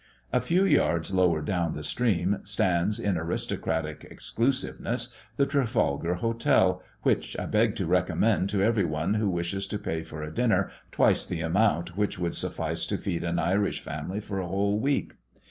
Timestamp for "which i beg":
7.03-7.75